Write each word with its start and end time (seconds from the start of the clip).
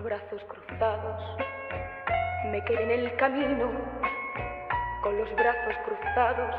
los 0.00 0.04
brazos 0.04 0.42
cruzados, 0.44 1.36
me 2.46 2.64
quedé 2.64 2.84
en 2.84 2.90
el 2.90 3.16
camino, 3.16 3.70
con 5.02 5.18
los 5.18 5.30
brazos 5.34 5.74
cruzados 5.84 6.56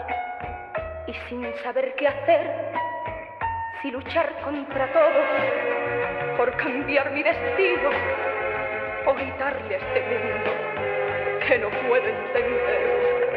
y 1.07 1.13
sin 1.27 1.45
saber 1.63 1.95
qué 1.95 2.07
hacer, 2.07 2.71
si 3.81 3.89
luchar 3.89 4.31
contra 4.43 4.91
todo, 4.93 6.37
por 6.37 6.55
cambiar 6.57 7.11
mi 7.13 7.23
destino 7.23 7.89
o 9.07 9.13
gritarle 9.15 9.75
a 9.75 9.77
este 9.77 10.01
mundo 10.01 10.51
que 11.47 11.57
no 11.57 11.69
puede 11.87 12.09
entender. 12.09 13.30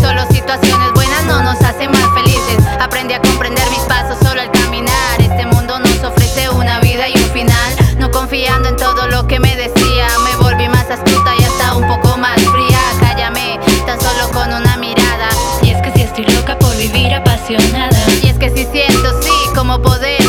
Solo 0.00 0.26
situaciones 0.30 0.92
buenas 0.94 1.24
no 1.24 1.42
nos 1.42 1.60
hacen 1.62 1.90
más 1.90 2.08
felices. 2.14 2.64
Aprendí 2.80 3.14
a 3.14 3.20
comprender 3.20 3.68
mis 3.70 3.80
pasos 3.80 4.16
solo 4.22 4.40
al 4.40 4.50
caminar. 4.50 5.20
Este 5.20 5.46
mundo 5.46 5.78
nos 5.78 6.02
ofrece 6.04 6.48
una 6.50 6.80
vida 6.80 7.08
y 7.08 7.12
un 7.12 7.30
final. 7.30 7.72
No 7.98 8.10
confiando 8.10 8.68
en 8.68 8.76
todo 8.76 9.08
lo 9.08 9.26
que 9.26 9.38
me 9.40 9.54
decía. 9.56 10.06
Me 10.24 10.36
volví 10.36 10.68
más 10.68 10.90
astuta 10.90 11.34
y 11.38 11.44
hasta 11.44 11.76
un 11.76 11.86
poco 11.86 12.16
más 12.16 12.40
fría. 12.40 12.80
Cállame, 13.00 13.58
tan 13.86 14.00
solo 14.00 14.30
con 14.32 14.52
una 14.52 14.76
mirada. 14.76 15.28
Y 15.62 15.70
es 15.70 15.82
que 15.82 15.92
si 15.92 16.02
estoy 16.02 16.24
loca 16.26 16.58
por 16.58 16.76
vivir 16.76 17.14
apasionada. 17.14 17.98
Y 18.22 18.28
es 18.28 18.38
que 18.38 18.50
si 18.50 18.66
siento, 18.66 19.22
sí, 19.22 19.32
como 19.54 19.80
poder 19.80 20.21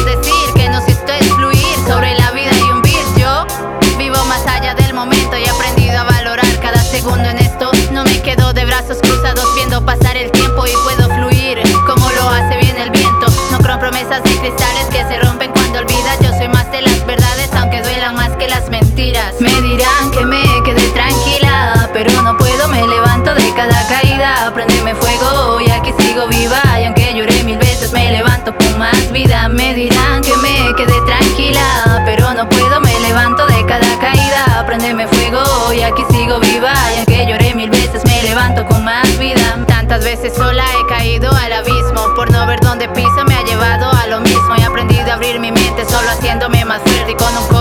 viva. 26.27 26.61
Y 26.79 26.85
aunque 26.85 27.13
lloré 27.13 27.43
mil 27.43 27.57
veces, 27.57 27.91
me 27.91 28.11
levanto 28.11 28.55
con 28.55 28.79
más 28.79 29.11
vida. 29.11 29.49
Me 29.49 29.73
dirán 29.73 30.21
que 30.21 30.35
me 30.37 30.73
quedé 30.75 30.99
tranquila, 31.05 32.01
pero 32.05 32.33
no 32.33 32.47
puedo, 32.49 32.79
me 32.81 32.99
levanto 33.01 33.45
de 33.47 33.65
cada 33.65 33.99
caída. 33.99 34.63
Prendeme 34.65 35.07
fuego 35.07 35.73
y 35.73 35.81
aquí 35.81 36.03
sigo 36.11 36.39
viva. 36.39 36.73
Y 36.95 36.97
aunque 36.99 37.25
lloré 37.27 37.53
mil 37.55 37.69
veces, 37.69 38.03
me 38.05 38.23
levanto 38.23 38.65
con 38.65 38.83
más 38.83 39.17
vida. 39.17 39.63
Tantas 39.67 40.05
veces 40.05 40.33
sola 40.33 40.63
he 40.79 40.87
caído 40.87 41.31
al 41.31 41.53
abismo 41.53 42.15
Por 42.15 42.31
no 42.31 42.47
ver 42.47 42.59
dónde 42.61 42.87
piso 42.89 43.23
me 43.27 43.35
ha 43.35 43.43
llevado 43.43 43.91
a 43.91 44.07
lo 44.07 44.21
mismo 44.21 44.55
He 44.57 44.63
aprendido 44.63 45.11
a 45.11 45.13
abrir 45.13 45.39
mi 45.39 45.51
mente 45.51 45.85
solo 45.85 46.09
haciéndome 46.09 46.65
más 46.65 46.81
fuerte 46.81 47.11
Y 47.11 47.15
con 47.15 47.37
un 47.37 47.52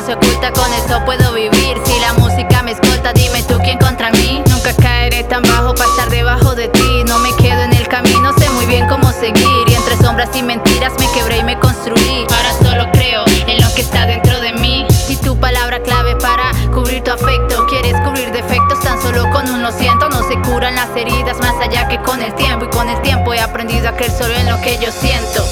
no 0.00 0.06
se 0.06 0.12
oculta 0.12 0.52
con 0.52 0.70
eso 0.74 1.02
puedo 1.06 1.32
vivir. 1.32 1.80
Si 1.86 1.98
la 2.00 2.12
música 2.14 2.62
me 2.62 2.72
escolta 2.72 3.14
dime 3.14 3.42
tú 3.44 3.58
quién 3.64 3.78
contra 3.78 4.10
mí. 4.10 4.42
Nunca 4.50 4.74
caeré 4.74 5.24
tan 5.24 5.42
bajo 5.42 5.74
para 5.74 5.88
estar 5.88 6.10
debajo 6.10 6.54
de 6.54 6.68
ti. 6.68 7.04
No 7.06 7.18
me 7.20 7.34
quedo 7.36 7.62
en 7.62 7.72
el 7.72 7.88
camino, 7.88 8.34
sé 8.38 8.50
muy 8.50 8.66
bien 8.66 8.86
cómo 8.88 9.10
seguir. 9.12 9.64
Y 9.66 9.74
entre 9.74 9.96
sombras 9.96 10.28
y 10.36 10.42
mentiras 10.42 10.92
me 10.98 11.10
quebré 11.12 11.38
y 11.38 11.44
me 11.44 11.58
construí. 11.58 12.26
Ahora 12.28 12.52
solo 12.62 12.92
creo 12.92 13.24
en 13.46 13.58
lo 13.62 13.74
que 13.74 13.80
está 13.80 14.04
dentro 14.04 14.38
de 14.40 14.52
mí. 14.52 14.86
Y 15.08 15.16
tu 15.16 15.38
palabra 15.40 15.80
clave 15.82 16.14
para 16.16 16.50
cubrir 16.74 17.02
tu 17.02 17.12
afecto. 17.12 17.66
Quieres 17.66 17.94
cubrir 18.02 18.30
defectos 18.32 18.78
tan 18.80 19.00
solo 19.00 19.30
con 19.30 19.48
un 19.48 19.62
lo 19.62 19.72
siento. 19.72 20.10
No 20.10 20.28
se 20.28 20.38
curan 20.42 20.74
las 20.74 20.94
heridas 20.94 21.38
más 21.38 21.54
allá 21.62 21.88
que 21.88 21.98
con 22.02 22.20
el 22.20 22.34
tiempo. 22.34 22.66
Y 22.66 22.68
con 22.68 22.90
el 22.90 23.00
tiempo 23.00 23.32
he 23.32 23.40
aprendido 23.40 23.88
a 23.88 23.92
creer 23.92 24.12
solo 24.12 24.34
en 24.34 24.50
lo 24.50 24.60
que 24.60 24.78
yo 24.78 24.92
siento. 24.92 25.42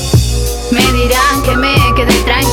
Me 0.70 0.80
dirán 0.92 1.42
que 1.44 1.56
me 1.56 1.74
quedé 1.94 2.12
tranquila, 2.24 2.43